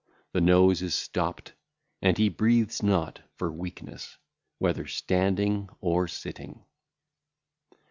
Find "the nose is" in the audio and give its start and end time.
0.33-0.95